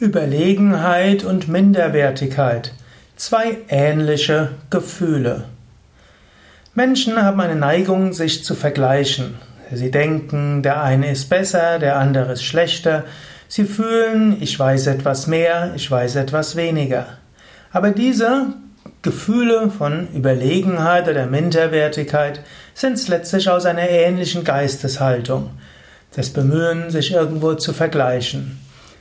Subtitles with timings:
[0.00, 2.72] Überlegenheit und Minderwertigkeit.
[3.16, 5.44] Zwei ähnliche Gefühle.
[6.74, 9.34] Menschen haben eine Neigung, sich zu vergleichen.
[9.70, 13.04] Sie denken, der eine ist besser, der andere ist schlechter.
[13.46, 17.06] Sie fühlen, ich weiß etwas mehr, ich weiß etwas weniger.
[17.70, 18.54] Aber diese
[19.02, 22.40] Gefühle von Überlegenheit oder Minderwertigkeit
[22.72, 25.50] sind letztlich aus einer ähnlichen Geisteshaltung.
[26.16, 28.58] Das Bemühen, sich irgendwo zu vergleichen.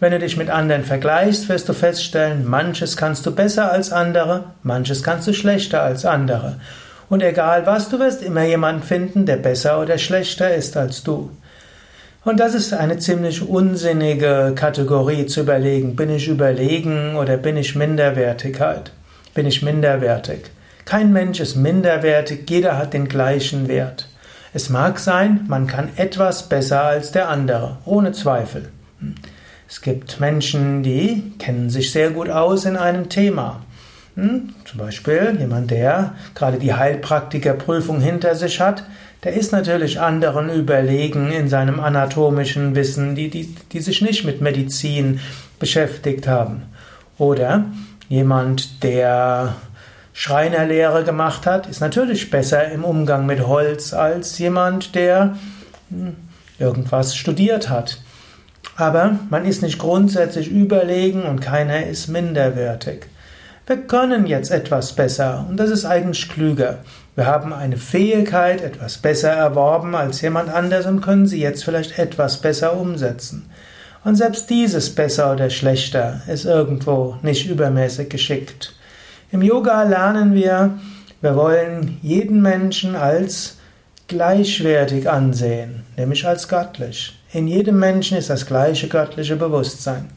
[0.00, 4.44] Wenn du dich mit anderen vergleichst, wirst du feststellen, manches kannst du besser als andere,
[4.62, 6.56] manches kannst du schlechter als andere.
[7.10, 11.30] Und egal was, du wirst immer jemanden finden, der besser oder schlechter ist als du.
[12.24, 15.96] Und das ist eine ziemlich unsinnige Kategorie zu überlegen.
[15.96, 18.92] Bin ich überlegen oder bin ich Minderwertigkeit?
[19.34, 20.50] Bin ich minderwertig?
[20.86, 24.08] Kein Mensch ist minderwertig, jeder hat den gleichen Wert.
[24.54, 28.70] Es mag sein, man kann etwas besser als der andere, ohne Zweifel.
[29.70, 33.60] Es gibt Menschen, die kennen sich sehr gut aus in einem Thema.
[34.16, 34.52] Hm?
[34.64, 38.82] Zum Beispiel jemand, der gerade die Heilpraktikerprüfung hinter sich hat,
[39.22, 44.40] der ist natürlich anderen überlegen in seinem anatomischen Wissen, die, die, die sich nicht mit
[44.40, 45.20] Medizin
[45.60, 46.62] beschäftigt haben.
[47.16, 47.66] Oder
[48.08, 49.54] jemand, der
[50.12, 55.36] Schreinerlehre gemacht hat, ist natürlich besser im Umgang mit Holz als jemand, der
[55.90, 56.16] hm,
[56.58, 58.00] irgendwas studiert hat.
[58.80, 63.08] Aber man ist nicht grundsätzlich überlegen und keiner ist minderwertig.
[63.66, 66.78] Wir können jetzt etwas besser und das ist eigentlich klüger.
[67.14, 71.98] Wir haben eine Fähigkeit etwas besser erworben als jemand anders und können sie jetzt vielleicht
[71.98, 73.50] etwas besser umsetzen.
[74.02, 78.74] Und selbst dieses besser oder schlechter ist irgendwo nicht übermäßig geschickt.
[79.30, 80.78] Im Yoga lernen wir,
[81.20, 83.58] wir wollen jeden Menschen als
[84.08, 87.19] gleichwertig ansehen, nämlich als göttlich.
[87.32, 90.10] In jedem Menschen ist das gleiche göttliche Bewusstsein.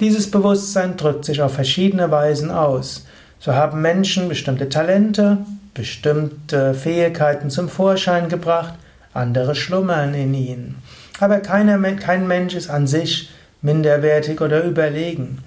[0.00, 3.06] Dieses Bewusstsein drückt sich auf verschiedene Weisen aus.
[3.38, 5.38] So haben Menschen bestimmte Talente,
[5.74, 8.74] bestimmte Fähigkeiten zum Vorschein gebracht,
[9.14, 10.82] andere schlummern in ihnen.
[11.20, 13.30] Aber keiner, kein Mensch ist an sich
[13.62, 15.38] minderwertig oder überlegen.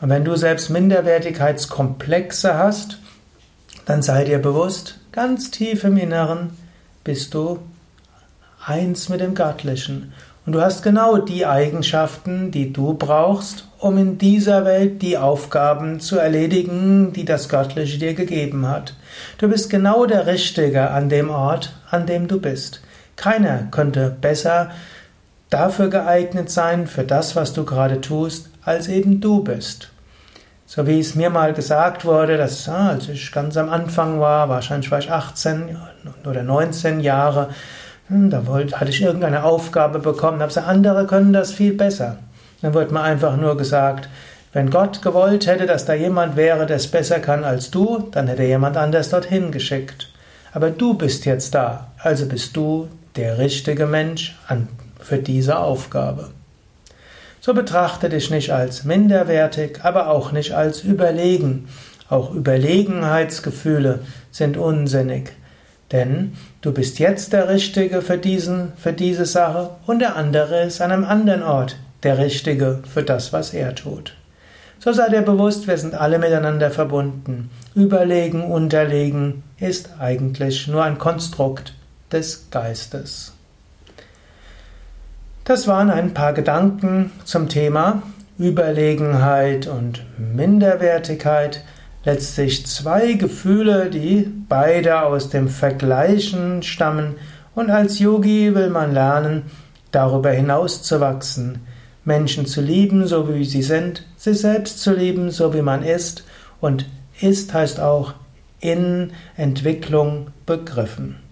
[0.00, 2.98] Und wenn du selbst Minderwertigkeitskomplexe hast,
[3.84, 6.50] dann sei dir bewusst, ganz tief im Inneren
[7.02, 7.58] bist du
[8.64, 10.12] eins mit dem Göttlichen.
[10.48, 16.00] Und du hast genau die Eigenschaften, die du brauchst, um in dieser Welt die Aufgaben
[16.00, 18.94] zu erledigen, die das Göttliche dir gegeben hat.
[19.36, 22.80] Du bist genau der Richtige an dem Ort, an dem du bist.
[23.14, 24.70] Keiner könnte besser
[25.50, 29.90] dafür geeignet sein, für das, was du gerade tust, als eben du bist.
[30.64, 34.48] So wie es mir mal gesagt wurde, dass ah, als ich ganz am Anfang war,
[34.48, 35.76] wahrscheinlich war ich 18
[36.24, 37.50] oder 19 Jahre,
[38.08, 42.18] da wollte, hatte ich irgendeine Aufgabe bekommen, habe gesagt, andere können das viel besser.
[42.62, 44.08] Dann wird mir einfach nur gesagt,
[44.52, 48.28] wenn Gott gewollt hätte, dass da jemand wäre, der es besser kann als du, dann
[48.28, 50.10] hätte jemand anders dorthin geschickt.
[50.52, 54.38] Aber du bist jetzt da, also bist du der richtige Mensch
[54.98, 56.30] für diese Aufgabe.
[57.40, 61.68] So betrachte dich nicht als minderwertig, aber auch nicht als überlegen.
[62.08, 65.32] Auch Überlegenheitsgefühle sind unsinnig.
[65.92, 70.80] Denn du bist jetzt der Richtige für, diesen, für diese Sache und der andere ist
[70.80, 74.14] an einem anderen Ort der Richtige für das, was er tut.
[74.80, 77.50] So sei dir bewusst, wir sind alle miteinander verbunden.
[77.74, 81.74] Überlegen, unterlegen ist eigentlich nur ein Konstrukt
[82.12, 83.32] des Geistes.
[85.44, 88.02] Das waren ein paar Gedanken zum Thema
[88.38, 91.64] Überlegenheit und Minderwertigkeit
[92.04, 97.16] letztlich zwei Gefühle, die beide aus dem Vergleichen stammen,
[97.54, 99.42] und als Yogi will man lernen,
[99.90, 101.66] darüber hinaus zu wachsen,
[102.04, 106.24] Menschen zu lieben, so wie sie sind, sich selbst zu lieben, so wie man ist,
[106.60, 106.86] und
[107.20, 108.14] ist heißt auch
[108.60, 111.27] in Entwicklung begriffen.